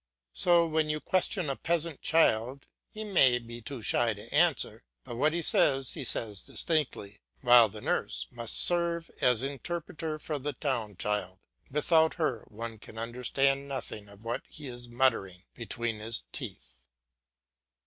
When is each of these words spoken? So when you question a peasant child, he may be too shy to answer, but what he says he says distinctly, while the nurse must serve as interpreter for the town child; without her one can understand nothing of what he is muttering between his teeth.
So 0.33 0.65
when 0.65 0.89
you 0.89 0.99
question 0.99 1.47
a 1.47 1.55
peasant 1.55 2.01
child, 2.01 2.65
he 2.89 3.03
may 3.03 3.37
be 3.37 3.61
too 3.61 3.83
shy 3.83 4.15
to 4.15 4.33
answer, 4.33 4.83
but 5.03 5.15
what 5.15 5.31
he 5.31 5.43
says 5.43 5.91
he 5.91 6.03
says 6.03 6.41
distinctly, 6.41 7.19
while 7.41 7.69
the 7.69 7.81
nurse 7.81 8.25
must 8.31 8.57
serve 8.57 9.11
as 9.21 9.43
interpreter 9.43 10.17
for 10.17 10.39
the 10.39 10.53
town 10.53 10.95
child; 10.97 11.37
without 11.69 12.15
her 12.15 12.45
one 12.47 12.79
can 12.79 12.97
understand 12.97 13.67
nothing 13.67 14.09
of 14.09 14.23
what 14.23 14.41
he 14.47 14.65
is 14.65 14.89
muttering 14.89 15.43
between 15.53 15.99
his 15.99 16.23
teeth. 16.31 16.87